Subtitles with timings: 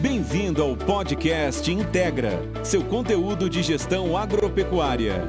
[0.00, 2.30] Bem-vindo ao podcast Integra,
[2.64, 5.24] seu conteúdo de gestão agropecuária.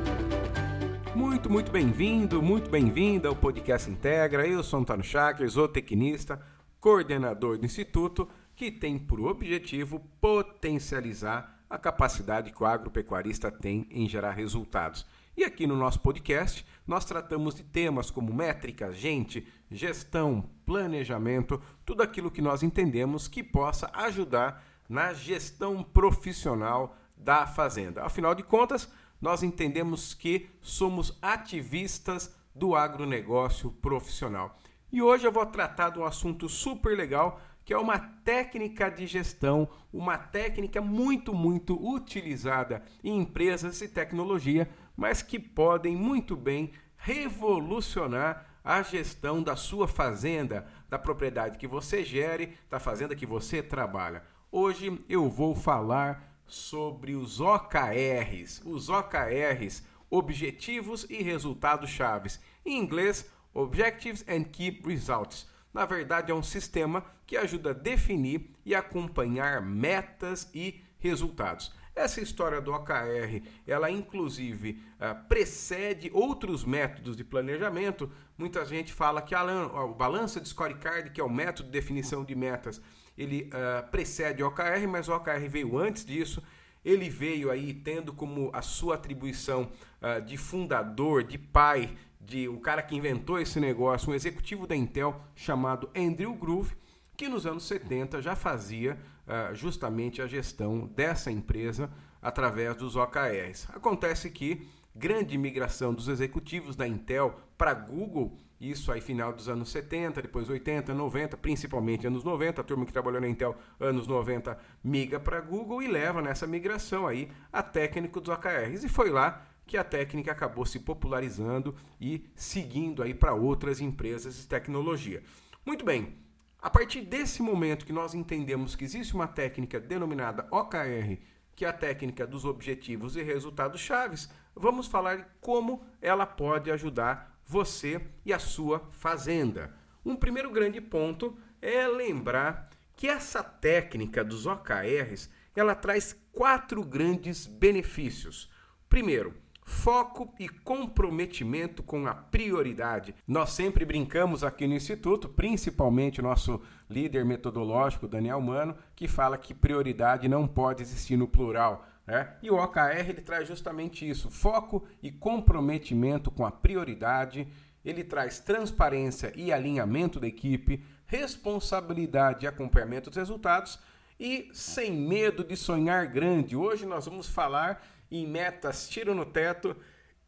[1.15, 4.47] Muito, muito bem-vindo, muito bem-vinda ao podcast Integra.
[4.47, 6.40] Eu sou Antônio Chakra, zootecnista,
[6.79, 14.07] coordenador do Instituto, que tem por objetivo potencializar a capacidade que o agropecuarista tem em
[14.07, 15.04] gerar resultados.
[15.40, 22.04] E aqui no nosso podcast, nós tratamos de temas como métricas, gente, gestão, planejamento, tudo
[22.04, 28.04] aquilo que nós entendemos que possa ajudar na gestão profissional da fazenda.
[28.04, 34.59] Afinal de contas, nós entendemos que somos ativistas do agronegócio profissional.
[34.92, 39.06] E hoje eu vou tratar de um assunto super legal, que é uma técnica de
[39.06, 44.67] gestão, uma técnica muito, muito utilizada em empresas e tecnologia,
[45.00, 52.03] mas que podem muito bem revolucionar a gestão da sua fazenda, da propriedade que você
[52.03, 54.22] gere, da fazenda que você trabalha.
[54.52, 62.41] Hoje eu vou falar sobre os OKRs, os OKRs, objetivos e resultados chaves.
[62.66, 65.47] Em inglês, Objectives and Key Results.
[65.73, 71.73] Na verdade, é um sistema que ajuda a definir e acompanhar metas e resultados.
[72.00, 78.09] Essa história do OKR, ela inclusive uh, precede outros métodos de planejamento.
[78.38, 79.44] Muita gente fala que a,
[79.83, 82.81] o balança de scorecard, que é o método de definição de metas,
[83.17, 86.41] ele uh, precede o OKR, mas o OKR veio antes disso.
[86.86, 89.69] Ele veio aí tendo como a sua atribuição
[90.02, 94.73] uh, de fundador, de pai, de o cara que inventou esse negócio, um executivo da
[94.73, 96.78] Intel chamado Andrew Groove,
[97.17, 98.97] que nos anos 70 já fazia
[99.30, 101.89] uh, justamente a gestão dessa empresa
[102.22, 103.67] através dos OKRs.
[103.69, 109.69] Acontece que grande migração dos executivos da Intel para Google, isso aí final dos anos
[109.69, 114.57] 70, depois 80, 90, principalmente anos 90, a turma que trabalhou na Intel anos 90
[114.83, 118.83] migra para Google e leva nessa migração aí a técnica dos OKRs.
[118.83, 124.35] E foi lá que a técnica acabou se popularizando e seguindo aí para outras empresas
[124.35, 125.22] de tecnologia.
[125.66, 126.17] Muito bem,
[126.62, 131.18] a partir desse momento que nós entendemos que existe uma técnica denominada OKR,
[131.56, 137.40] que é a técnica dos objetivos e resultados chaves, vamos falar como ela pode ajudar
[137.46, 139.74] você e a sua fazenda.
[140.06, 147.47] Um primeiro grande ponto é lembrar que essa técnica dos OKRs, ela traz quatro grandes
[147.47, 148.52] benefícios.
[148.90, 149.34] Primeiro,
[149.69, 153.13] foco e comprometimento com a prioridade.
[153.28, 156.59] Nós sempre brincamos aqui no Instituto, principalmente nosso
[156.90, 161.85] líder metodológico, Daniel Mano, que fala que prioridade não pode existir no plural.
[162.06, 162.34] Né?
[162.41, 167.47] E o OKR ele traz justamente isso: foco e comprometimento com a prioridade.
[167.85, 173.79] Ele traz transparência e alinhamento da equipe, responsabilidade e acompanhamento dos resultados
[174.19, 176.56] e sem medo de sonhar grande.
[176.56, 177.81] Hoje nós vamos falar
[178.12, 179.75] em metas tiro no teto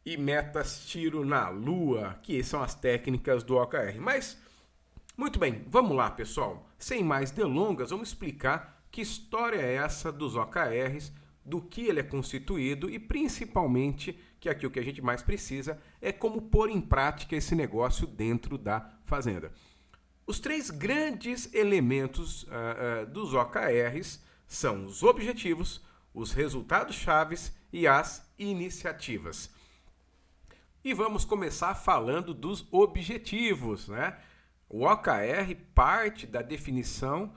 [0.04, 4.00] e metas tiro na lua, que são as técnicas do OKR.
[4.00, 4.38] Mas,
[5.16, 6.68] muito bem, vamos lá, pessoal.
[6.78, 11.12] Sem mais delongas, vamos explicar que história é essa dos OKRs,
[11.44, 15.78] do que ele é constituído e principalmente que aqui o que a gente mais precisa
[16.00, 19.52] é como pôr em prática esse negócio dentro da fazenda.
[20.26, 22.48] Os três grandes elementos uh,
[23.02, 29.50] uh, dos OKRs são os objetivos, os resultados chaves e as iniciativas.
[30.84, 34.18] E vamos começar falando dos objetivos, né?
[34.68, 37.32] O OKR parte da definição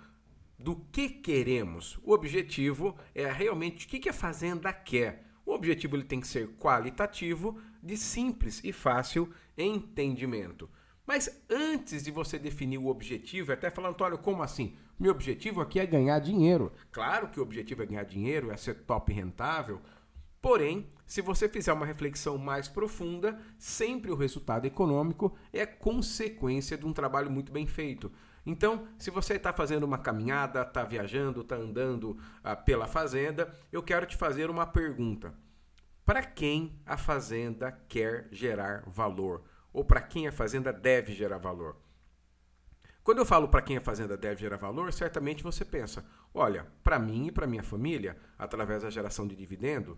[0.57, 1.99] do que queremos.
[2.03, 5.25] O objetivo é realmente o que a fazenda quer.
[5.45, 10.67] O objetivo ele tem que ser qualitativo, de simples e fácil entendimento.
[11.05, 14.75] Mas antes de você definir o objetivo, até falando, Antônio, como assim?
[14.97, 16.71] Meu objetivo aqui é ganhar dinheiro.
[16.91, 19.79] Claro que o objetivo é ganhar dinheiro, é ser top rentável.
[20.45, 26.85] Porém, se você fizer uma reflexão mais profunda, sempre o resultado econômico é consequência de
[26.85, 28.11] um trabalho muito bem feito.
[28.45, 33.81] Então, se você está fazendo uma caminhada, está viajando, está andando ah, pela fazenda, eu
[33.81, 35.33] quero te fazer uma pergunta.
[36.05, 39.43] Para quem a fazenda quer gerar valor?
[39.75, 41.75] ou para quem a fazenda deve gerar valor.
[43.03, 46.03] Quando eu falo para quem a fazenda deve gerar valor, certamente você pensa:
[46.33, 49.97] olha, para mim e para minha família, através da geração de dividendo,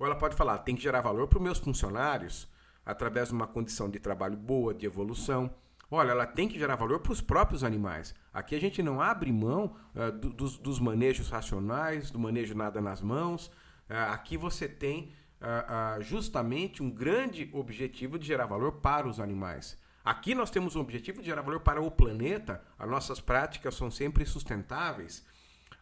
[0.00, 2.48] ou ela pode falar: tem que gerar valor para os meus funcionários,
[2.84, 5.54] através de uma condição de trabalho boa, de evolução.
[5.90, 8.14] Olha, ela tem que gerar valor para os próprios animais.
[8.32, 13.02] Aqui a gente não abre mão uh, dos, dos, manejos racionais, do manejo nada nas
[13.02, 13.48] mãos.
[13.88, 19.76] Uh, aqui você tem uh, justamente um grande objetivo de gerar valor para os animais.
[20.04, 23.90] Aqui nós temos um objetivo de gerar valor para o planeta, as nossas práticas são
[23.90, 25.26] sempre sustentáveis.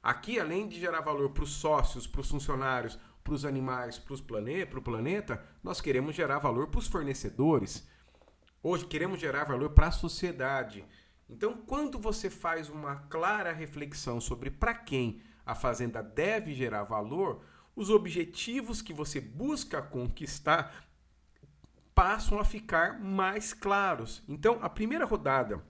[0.03, 2.99] aqui, além de gerar valor para os sócios, para os funcionários,
[3.29, 4.15] para os animais, para
[4.79, 7.87] o planeta, nós queremos gerar valor para os fornecedores.
[8.63, 10.83] Hoje queremos gerar valor para a sociedade.
[11.29, 17.45] Então, quando você faz uma clara reflexão sobre para quem a fazenda deve gerar valor,
[17.77, 20.89] os objetivos que você busca conquistar
[21.95, 24.23] passam a ficar mais claros.
[24.27, 25.63] Então, a primeira rodada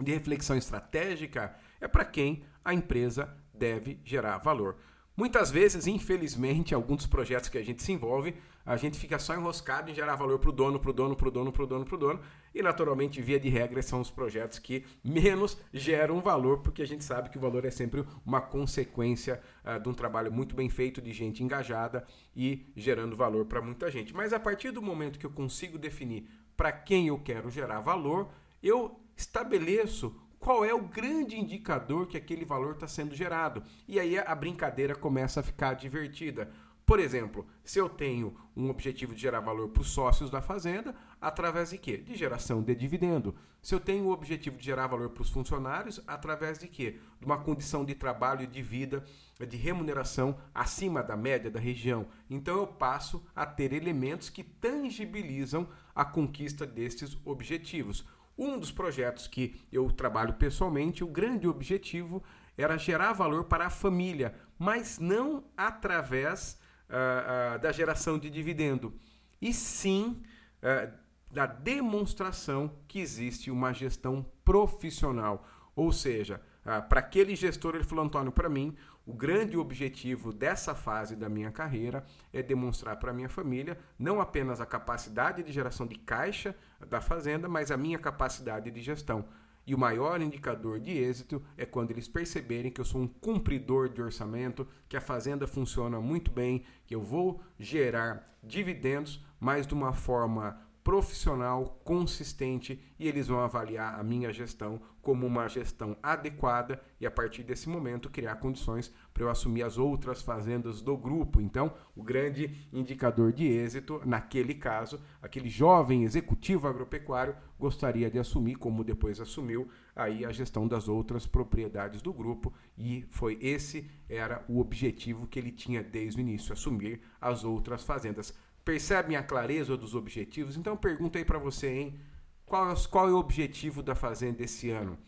[0.00, 4.78] de reflexão estratégica é para quem a empresa deve gerar valor.
[5.14, 9.34] Muitas vezes, infelizmente, alguns dos projetos que a gente se envolve, a gente fica só
[9.34, 11.66] enroscado em gerar valor para o dono, para o dono, para o dono, para o
[11.66, 12.20] dono, para o dono.
[12.54, 17.04] E, naturalmente, via de regra, são os projetos que menos geram valor, porque a gente
[17.04, 21.02] sabe que o valor é sempre uma consequência uh, de um trabalho muito bem feito,
[21.02, 24.14] de gente engajada e gerando valor para muita gente.
[24.14, 26.26] Mas a partir do momento que eu consigo definir
[26.56, 28.30] para quem eu quero gerar valor,
[28.62, 33.62] eu estabeleço qual é o grande indicador que aquele valor está sendo gerado.
[33.86, 36.50] E aí a brincadeira começa a ficar divertida.
[36.84, 40.96] Por exemplo, se eu tenho um objetivo de gerar valor para os sócios da fazenda,
[41.20, 41.96] através de quê?
[41.96, 43.36] De geração de dividendo.
[43.62, 46.98] Se eu tenho o objetivo de gerar valor para os funcionários, através de quê?
[47.20, 49.04] De uma condição de trabalho de vida,
[49.48, 52.08] de remuneração acima da média da região.
[52.28, 58.04] Então eu passo a ter elementos que tangibilizam a conquista destes objetivos.
[58.36, 62.22] Um dos projetos que eu trabalho pessoalmente, o grande objetivo
[62.56, 66.58] era gerar valor para a família, mas não através
[66.88, 68.94] uh, uh, da geração de dividendo,
[69.40, 70.22] e sim
[70.62, 70.92] uh,
[71.30, 75.46] da demonstração que existe uma gestão profissional.
[75.74, 76.42] Ou seja,
[76.90, 78.76] para aquele gestor, ele falou, Antônio, para mim,
[79.12, 84.22] o grande objetivo dessa fase da minha carreira é demonstrar para a minha família não
[84.22, 86.56] apenas a capacidade de geração de caixa
[86.88, 89.26] da fazenda, mas a minha capacidade de gestão.
[89.66, 93.90] E o maior indicador de êxito é quando eles perceberem que eu sou um cumpridor
[93.90, 99.74] de orçamento, que a fazenda funciona muito bem, que eu vou gerar dividendos, mas de
[99.74, 106.80] uma forma profissional, consistente e eles vão avaliar a minha gestão como uma gestão adequada
[107.00, 111.40] e a partir desse momento criar condições para eu assumir as outras fazendas do grupo.
[111.40, 118.54] Então, o grande indicador de êxito, naquele caso, aquele jovem executivo agropecuário gostaria de assumir,
[118.54, 124.44] como depois assumiu, aí a gestão das outras propriedades do grupo e foi esse era
[124.48, 129.76] o objetivo que ele tinha desde o início, assumir as outras fazendas percebem a clareza
[129.76, 130.56] dos objetivos?
[130.56, 132.00] Então pergunto aí para você, hein?
[132.44, 134.98] Qual, é qual é o objetivo da Fazenda esse ano?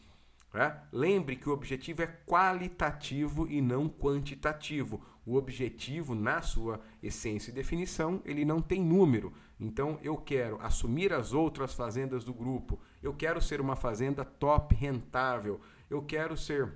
[0.55, 0.73] É?
[0.93, 5.03] Lembre que o objetivo é qualitativo e não quantitativo.
[5.27, 9.33] O objetivo, na sua essência e definição, ele não tem número.
[9.59, 12.79] Então, eu quero assumir as outras fazendas do grupo.
[13.03, 15.61] Eu quero ser uma fazenda top rentável.
[15.91, 16.73] Eu quero ser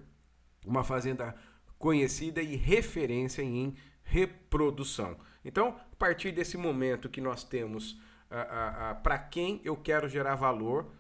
[0.67, 1.37] uma fazenda
[1.79, 5.17] conhecida e referência em reprodução.
[5.49, 7.97] Então, a partir desse momento que nós temos uh,
[8.35, 10.93] uh, uh, para quem eu quero gerar valor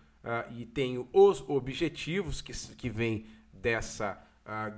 [0.50, 4.20] e tenho os objetivos que, que vêm dessa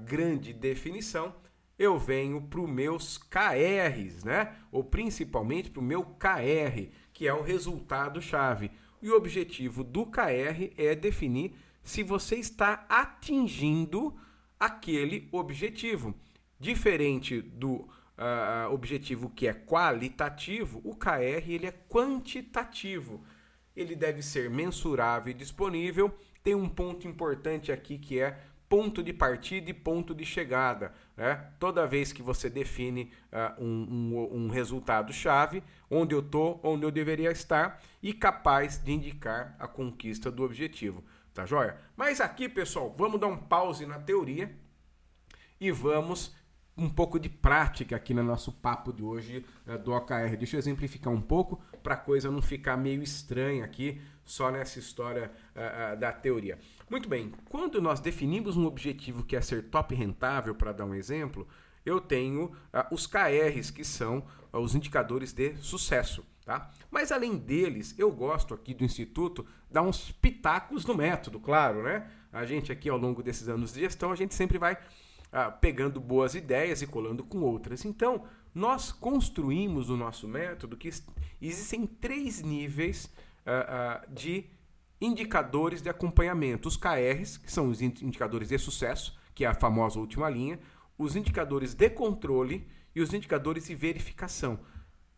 [0.04, 1.34] grande definição,
[1.76, 4.54] eu venho para os meus KRs, né?
[4.70, 8.70] Ou principalmente para o meu KR, que é o resultado-chave.
[9.02, 14.14] E o objetivo do KR é definir se você está atingindo
[14.58, 16.14] aquele objetivo.
[16.60, 17.88] Diferente do
[18.20, 23.24] uh, objetivo que é qualitativo, o KR ele é quantitativo.
[23.74, 26.14] Ele deve ser mensurável e disponível.
[26.42, 30.92] Tem um ponto importante aqui que é ponto de partida e ponto de chegada.
[31.16, 31.34] Né?
[31.58, 36.90] Toda vez que você define uh, um, um, um resultado-chave, onde eu estou, onde eu
[36.90, 41.04] deveria estar, e capaz de indicar a conquista do objetivo.
[41.34, 41.78] Tá joia?
[41.96, 44.54] Mas aqui, pessoal, vamos dar um pause na teoria
[45.60, 46.34] e vamos
[46.76, 50.36] um pouco de prática aqui no nosso papo de hoje uh, do OKR.
[50.36, 54.78] Deixa eu exemplificar um pouco para a coisa não ficar meio estranha aqui só nessa
[54.78, 56.58] história uh, uh, da teoria.
[56.88, 60.94] Muito bem, quando nós definimos um objetivo que é ser top rentável, para dar um
[60.94, 61.46] exemplo,
[61.84, 62.52] eu tenho
[62.90, 64.22] os KRs, que são
[64.52, 66.24] os indicadores de sucesso.
[66.44, 66.68] Tá?
[66.90, 72.10] Mas além deles, eu gosto aqui do Instituto dar uns pitacos no método, claro, né?
[72.32, 74.76] A gente aqui ao longo desses anos de gestão, a gente sempre vai
[75.32, 77.84] ah, pegando boas ideias e colando com outras.
[77.84, 80.90] Então, nós construímos o nosso método que
[81.40, 83.10] existem três níveis
[83.46, 84.44] ah, ah, de
[85.00, 86.68] indicadores de acompanhamento.
[86.68, 90.58] Os KRs, que são os indicadores de sucesso, que é a famosa última linha,
[90.98, 94.60] os indicadores de controle e os indicadores de verificação.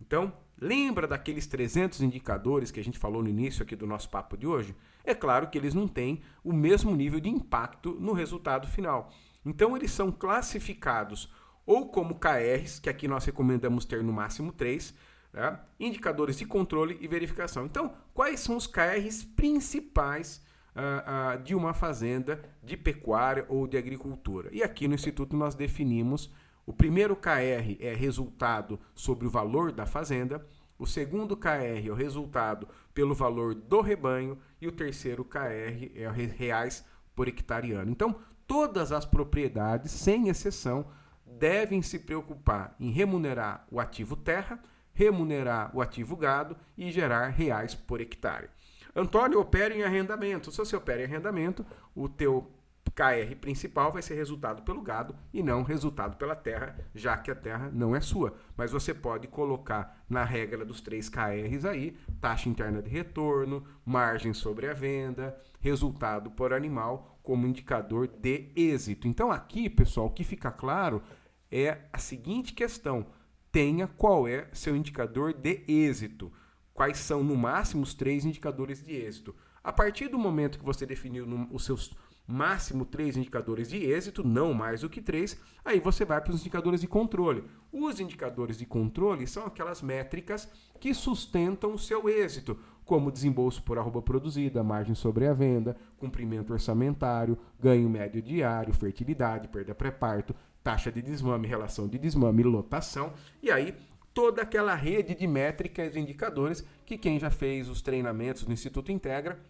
[0.00, 4.36] Então, lembra daqueles 300 indicadores que a gente falou no início aqui do nosso papo
[4.36, 4.76] de hoje?
[5.04, 9.12] É claro que eles não têm o mesmo nível de impacto no resultado final.
[9.44, 11.32] Então eles são classificados
[11.64, 14.94] ou como KRs, que aqui nós recomendamos ter no máximo três,
[15.32, 15.58] né?
[15.78, 17.64] indicadores de controle e verificação.
[17.64, 20.42] Então, quais são os KRs principais
[20.74, 24.48] uh, uh, de uma fazenda de pecuária ou de agricultura?
[24.52, 26.30] E aqui no Instituto nós definimos
[26.64, 30.46] o primeiro KR é resultado sobre o valor da fazenda,
[30.78, 36.08] o segundo KR é o resultado pelo valor do rebanho e o terceiro KR é
[36.36, 36.84] reais
[37.14, 37.90] por hectare ano.
[37.90, 38.16] Então,
[38.52, 40.84] todas as propriedades, sem exceção,
[41.24, 47.74] devem se preocupar em remunerar o ativo terra, remunerar o ativo gado e gerar reais
[47.74, 48.50] por hectare.
[48.94, 50.50] Antônio opera em arrendamento.
[50.50, 52.52] Se você opera em arrendamento, o teu
[52.90, 57.34] KR principal vai ser resultado pelo gado e não resultado pela terra, já que a
[57.34, 58.34] terra não é sua.
[58.56, 64.34] Mas você pode colocar na regra dos três KRs aí, taxa interna de retorno, margem
[64.34, 69.08] sobre a venda, resultado por animal como indicador de êxito.
[69.08, 71.02] Então aqui, pessoal, o que fica claro
[71.50, 73.06] é a seguinte questão:
[73.50, 76.30] tenha qual é seu indicador de êxito.
[76.74, 79.34] Quais são no máximo os três indicadores de êxito?
[79.62, 81.94] A partir do momento que você definiu os seus
[82.26, 86.40] máximo três indicadores de êxito, não mais do que três, aí você vai para os
[86.40, 87.44] indicadores de controle.
[87.72, 90.48] Os indicadores de controle são aquelas métricas
[90.80, 96.52] que sustentam o seu êxito, como desembolso por arroba produzida, margem sobre a venda, cumprimento
[96.52, 103.12] orçamentário, ganho médio diário, fertilidade, perda pré-parto, taxa de desmame, relação de desmame, lotação,
[103.42, 103.74] e aí
[104.14, 108.92] toda aquela rede de métricas e indicadores que quem já fez os treinamentos no Instituto
[108.92, 109.40] Integra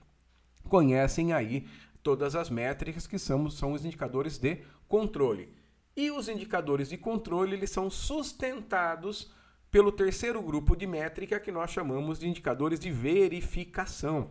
[0.69, 1.67] conhecem aí
[2.03, 5.55] todas as métricas que são, são os indicadores de controle.
[5.97, 9.31] E os indicadores de controle eles são sustentados
[9.71, 14.31] pelo terceiro grupo de métrica que nós chamamos de indicadores de verificação.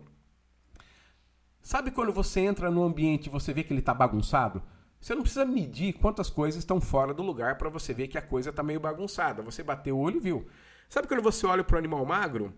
[1.62, 4.62] Sabe quando você entra no ambiente e você vê que ele está bagunçado?
[5.00, 8.22] Você não precisa medir quantas coisas estão fora do lugar para você ver que a
[8.22, 9.42] coisa está meio bagunçada.
[9.42, 10.48] Você bateu o olho e viu.
[10.88, 12.54] Sabe quando você olha para o animal magro,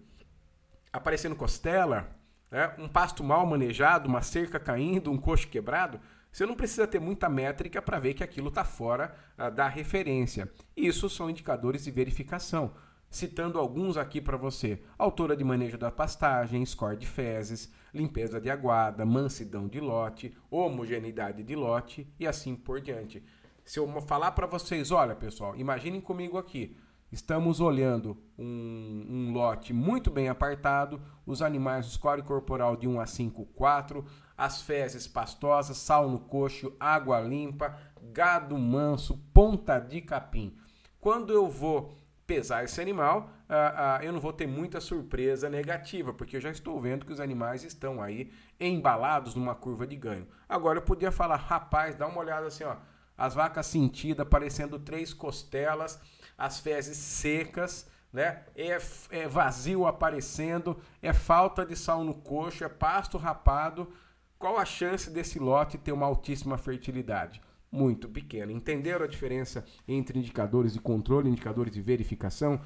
[0.91, 2.13] aparecendo costela,
[2.53, 2.71] né?
[2.77, 5.99] um pasto mal manejado, uma cerca caindo, um coxo quebrado,
[6.31, 10.51] você não precisa ter muita métrica para ver que aquilo está fora uh, da referência.
[10.77, 12.73] Isso são indicadores de verificação.
[13.09, 18.49] Citando alguns aqui para você: altura de manejo da pastagem, score de fezes, limpeza de
[18.49, 23.23] aguada, mansidão de lote, homogeneidade de lote e assim por diante.
[23.63, 26.75] Se eu falar para vocês, olha pessoal, imaginem comigo aqui,
[27.13, 32.99] Estamos olhando um, um, lote muito bem apartado, os animais, o score corporal de 1
[32.99, 34.03] a 5, 4,
[34.35, 37.77] as fezes pastosas, sal no coxo, água limpa,
[38.11, 40.57] gado manso, ponta de capim.
[40.99, 46.11] Quando eu vou pesar esse animal, uh, uh, eu não vou ter muita surpresa negativa,
[46.15, 50.27] porque eu já estou vendo que os animais estão aí embalados numa curva de ganho.
[50.49, 52.75] Agora eu podia falar, rapaz, dá uma olhada assim, ó,
[53.17, 55.99] as vacas sentidas, parecendo três costelas,
[56.37, 58.43] as fezes secas, né?
[58.55, 58.77] É,
[59.09, 63.91] é, vazio aparecendo, é falta de sal no coxo, é pasto rapado.
[64.37, 67.41] Qual a chance desse lote ter uma altíssima fertilidade?
[67.71, 68.51] Muito pequena.
[68.51, 72.61] Entenderam a diferença entre indicadores de controle e indicadores de verificação?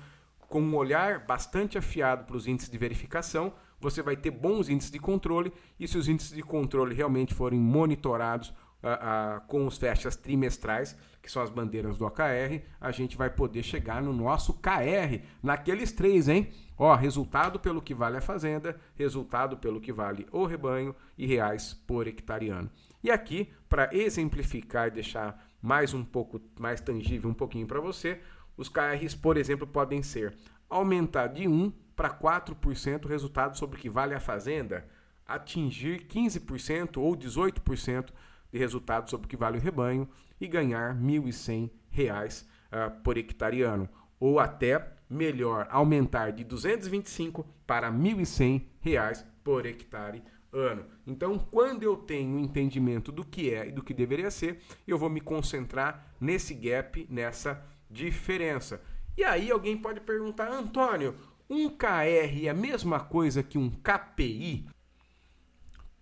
[0.49, 4.91] Com um olhar bastante afiado para os índices de verificação, você vai ter bons índices
[4.91, 8.53] de controle e se os índices de controle realmente forem monitorados
[9.47, 14.01] com os festas trimestrais, que são as bandeiras do OKR, a gente vai poder chegar
[14.01, 16.49] no nosso KR, naqueles três, hein?
[16.77, 21.73] Ó, resultado pelo que vale a fazenda, resultado pelo que vale o rebanho e reais
[21.73, 22.69] por hectareano.
[23.03, 28.21] E aqui, para exemplificar e deixar mais um pouco mais tangível um pouquinho para você,
[28.55, 30.35] os KRs, por exemplo, podem ser
[30.69, 34.87] aumentar de 1 para 4% o resultado sobre o que vale a fazenda,
[35.25, 38.09] atingir 15% ou 18%
[38.51, 40.07] de resultado sobre o que vale o rebanho
[40.39, 43.89] e ganhar R$ 1.100 uh, por hectareano,
[44.19, 50.85] ou até melhor, aumentar de 225 para R$ 1.100 por hectare ano.
[51.05, 54.97] Então, quando eu tenho um entendimento do que é e do que deveria ser, eu
[54.97, 58.81] vou me concentrar nesse gap, nessa diferença.
[59.15, 61.15] E aí alguém pode perguntar, Antônio,
[61.49, 64.67] um KR é a mesma coisa que um KPI?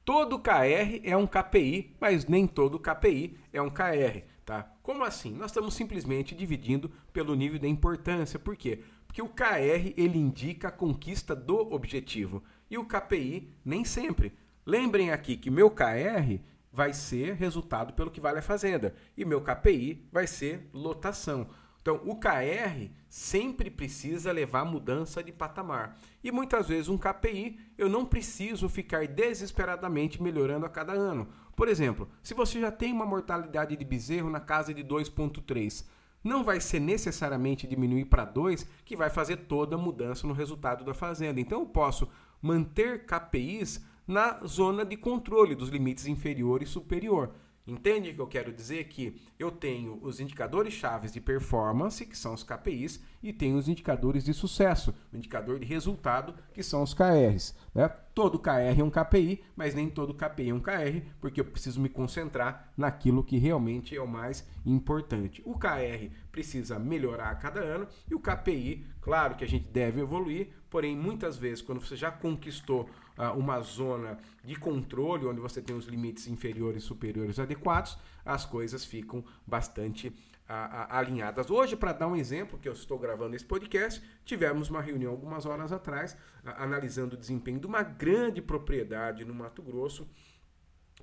[0.06, 4.72] Todo KR é um KPI, mas nem todo KPI é um KR, tá?
[4.84, 5.34] Como assim?
[5.34, 8.38] Nós estamos simplesmente dividindo pelo nível da importância.
[8.38, 8.84] Por quê?
[9.08, 14.38] Porque o KR ele indica a conquista do objetivo e o KPI nem sempre.
[14.64, 16.40] Lembrem aqui que meu KR
[16.72, 21.50] vai ser resultado pelo que vale a fazenda e meu KPI vai ser lotação.
[21.86, 25.96] Então, o KR sempre precisa levar mudança de patamar.
[26.24, 31.68] E muitas vezes um KPI eu não preciso ficar desesperadamente melhorando a cada ano, Por
[31.68, 35.86] exemplo, se você já tem uma mortalidade de bezerro na casa de 2,3,
[36.24, 40.84] não vai ser necessariamente diminuir para 2 que vai fazer toda a mudança no resultado
[40.84, 41.40] da fazenda.
[41.40, 42.10] Então eu posso
[42.42, 47.32] manter KPIs na zona de controle dos limites inferior e superior.
[47.68, 48.84] Entende o que eu quero dizer?
[48.86, 53.68] Que eu tenho os indicadores chaves de performance, que são os KPIs, e tenho os
[53.68, 57.56] indicadores de sucesso, o indicador de resultado, que são os KRs.
[57.74, 57.88] Né?
[58.14, 61.82] Todo KR é um KPI, mas nem todo KPI é um KR, porque eu preciso
[61.82, 65.42] me concentrar naquilo que realmente é o mais importante.
[65.44, 70.02] O KR precisa melhorar a cada ano e o KPI, claro que a gente deve
[70.02, 72.88] evoluir, porém muitas vezes quando você já conquistou
[73.36, 78.84] uma zona de controle onde você tem os limites inferiores e superiores adequados, as coisas
[78.84, 80.14] ficam bastante
[80.48, 81.50] alinhadas.
[81.50, 85.46] Hoje, para dar um exemplo, que eu estou gravando esse podcast, tivemos uma reunião algumas
[85.46, 90.08] horas atrás, analisando o desempenho de uma grande propriedade no Mato Grosso,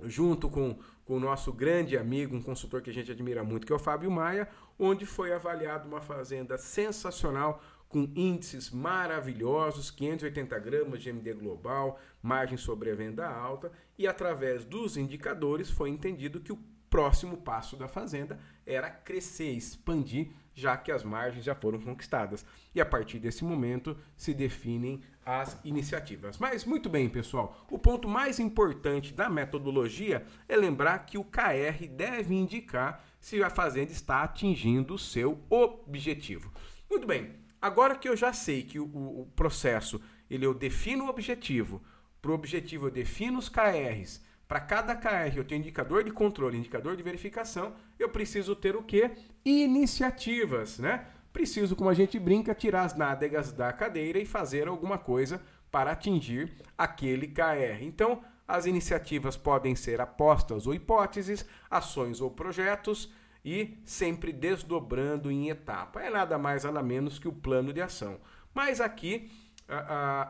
[0.05, 3.73] junto com, com o nosso grande amigo, um consultor que a gente admira muito, que
[3.73, 7.63] é o Fábio Maia, onde foi avaliado uma fazenda sensacional,
[7.93, 14.65] com índices maravilhosos, 580 gramas de MD global, margem sobre a venda alta, e através
[14.65, 16.59] dos indicadores foi entendido que o
[16.89, 22.45] próximo passo da fazenda era crescer, expandir, já que as margens já foram conquistadas.
[22.75, 26.39] E a partir desse momento se definem as iniciativas.
[26.39, 31.87] Mas muito bem, pessoal, o ponto mais importante da metodologia é lembrar que o KR
[31.91, 36.53] deve indicar se a fazenda está atingindo o seu objetivo.
[36.91, 41.09] Muito bem, agora que eu já sei que o, o processo ele eu defino o
[41.09, 41.81] objetivo,
[42.21, 44.21] para o objetivo eu defino os KRs
[44.53, 48.83] para cada KR eu tenho indicador de controle, indicador de verificação, eu preciso ter o
[48.83, 49.13] quê?
[49.43, 51.07] Iniciativas, né?
[51.33, 55.41] Preciso, como a gente brinca, tirar as nádegas da cadeira e fazer alguma coisa
[55.71, 57.81] para atingir aquele KR.
[57.81, 63.11] Então, as iniciativas podem ser apostas ou hipóteses, ações ou projetos
[63.45, 66.01] e sempre desdobrando em etapa.
[66.01, 68.21] É nada mais nada menos que o plano de ação.
[68.55, 69.31] Mas aqui,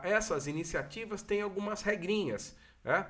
[0.03, 2.55] essas iniciativas têm algumas regrinhas.
[2.83, 3.05] Né?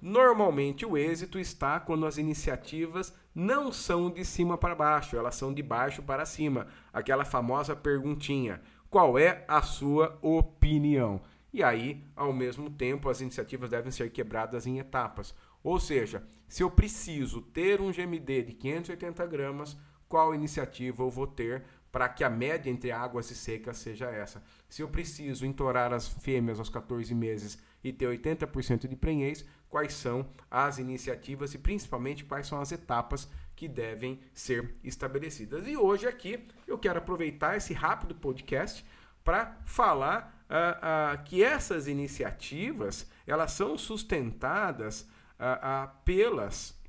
[0.00, 5.54] Normalmente o êxito está quando as iniciativas não são de cima para baixo, elas são
[5.54, 6.66] de baixo para cima.
[6.92, 11.20] Aquela famosa perguntinha: qual é a sua opinião?
[11.52, 15.34] E aí, ao mesmo tempo, as iniciativas devem ser quebradas em etapas.
[15.62, 19.76] Ou seja, se eu preciso ter um GMD de 580 gramas,
[20.08, 24.42] qual iniciativa eu vou ter para que a média entre águas e secas seja essa?
[24.68, 29.94] Se eu preciso entorar as fêmeas aos 14 meses e ter 80% de prenhez, quais
[29.94, 35.66] são as iniciativas e principalmente quais são as etapas que devem ser estabelecidas.
[35.66, 38.84] E hoje aqui eu quero aproveitar esse rápido podcast
[39.24, 45.08] para falar uh, uh, que essas iniciativas elas são sustentadas
[45.42, 46.80] uh, pelas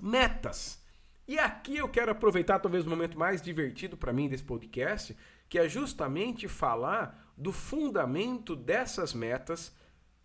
[0.00, 0.84] metas.
[1.28, 5.16] E aqui eu quero aproveitar talvez o momento mais divertido para mim desse podcast,
[5.48, 9.74] que é justamente falar do fundamento dessas metas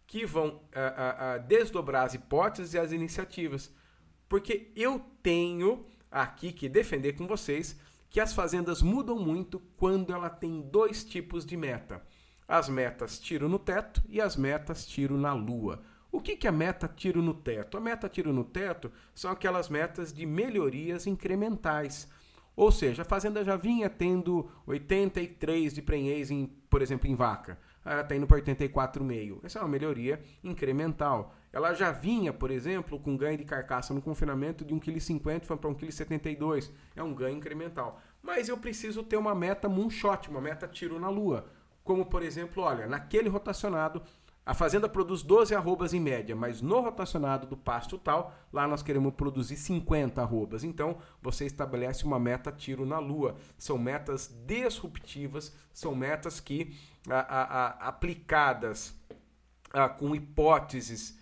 [0.06, 3.74] que vão a, a, a desdobrar as hipóteses e as iniciativas.
[4.28, 10.30] Porque eu tenho aqui que defender com vocês que as fazendas mudam muito quando ela
[10.30, 12.06] tem dois tipos de meta.
[12.46, 15.82] As metas tiro no teto e as metas tiro na lua.
[16.12, 17.78] O que, que é meta tiro no teto?
[17.78, 22.08] A meta tiro no teto são aquelas metas de melhorias incrementais.
[22.56, 27.58] Ou seja, a fazenda já vinha tendo 83 de prenhez, em, por exemplo, em vaca
[27.84, 29.40] ela está indo para 84,5.
[29.44, 31.34] Essa é uma melhoria incremental.
[31.52, 35.70] Ela já vinha, por exemplo, com ganho de carcaça no confinamento de 1,50 kg para
[35.70, 36.74] 1,72 kg.
[36.96, 38.00] É um ganho incremental.
[38.22, 41.46] Mas eu preciso ter uma meta moonshot, uma meta tiro na lua.
[41.84, 44.04] Como, por exemplo, olha, naquele rotacionado
[44.46, 48.82] a fazenda produz 12 arrobas em média, mas no rotacionado do pasto tal, lá nós
[48.82, 50.64] queremos produzir 50 arrobas.
[50.64, 53.36] Então, você estabelece uma meta tiro na lua.
[53.58, 56.76] São metas disruptivas, são metas que,
[57.08, 59.00] a, a, a, aplicadas
[59.98, 61.18] com hipóteses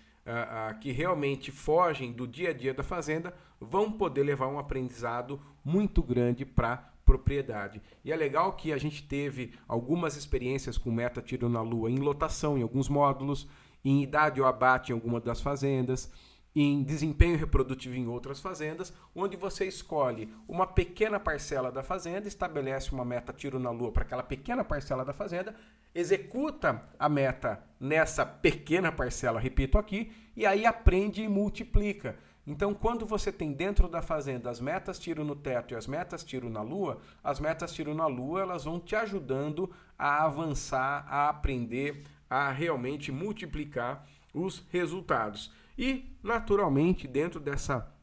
[0.82, 6.02] que realmente fogem do dia a dia da fazenda, vão poder levar um aprendizado muito
[6.02, 7.82] grande para propriedade.
[8.06, 11.98] E é legal que a gente teve algumas experiências com meta tiro na lua em
[11.98, 13.50] lotação em alguns módulos,
[13.84, 16.12] em idade ou abate em alguma das fazendas,
[16.56, 22.92] em desempenho reprodutivo em outras fazendas, onde você escolhe uma pequena parcela da fazenda, estabelece
[22.92, 25.56] uma meta tiro na lua para aquela pequena parcela da fazenda,
[25.96, 32.18] executa a meta nessa pequena parcela, repito aqui, e aí aprende e multiplica.
[32.50, 36.24] Então, quando você tem dentro da fazenda as metas tiro no teto e as metas
[36.24, 41.30] tiro na lua, as metas tiro na lua elas vão te ajudando a avançar, a
[41.30, 45.54] aprender, a realmente multiplicar os resultados.
[45.78, 47.94] E, naturalmente, dentro dessa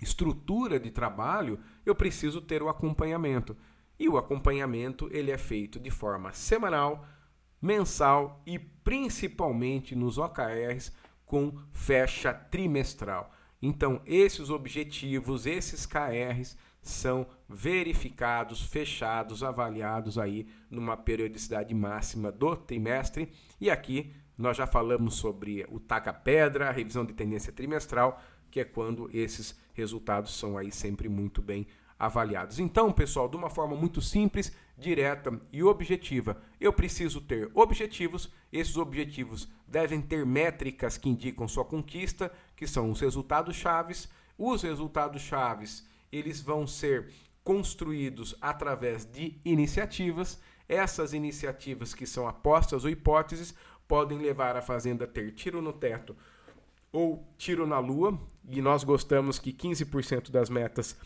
[0.00, 3.56] estrutura de trabalho, eu preciso ter o acompanhamento.
[3.98, 7.04] E o acompanhamento ele é feito de forma semanal,
[7.60, 10.92] mensal e principalmente nos OKRs
[11.26, 13.32] com fecha trimestral.
[13.62, 23.30] Então, esses objetivos, esses KRs são verificados, fechados, avaliados aí numa periodicidade máxima do trimestre.
[23.60, 28.20] E aqui nós já falamos sobre o taca-pedra, a revisão de tendência trimestral,
[28.50, 32.58] que é quando esses resultados são aí sempre muito bem avaliados.
[32.58, 38.30] Então, pessoal, de uma forma muito simples, direta e objetiva, eu preciso ter objetivos.
[38.52, 44.08] Esses objetivos devem ter métricas que indicam sua conquista, que são os resultados chaves.
[44.36, 47.10] Os resultados chaves, eles vão ser
[47.44, 50.40] construídos através de iniciativas.
[50.68, 53.54] Essas iniciativas que são apostas ou hipóteses
[53.86, 56.16] podem levar a fazenda a ter tiro no teto
[56.92, 60.96] ou tiro na lua, e nós gostamos que 15% das metas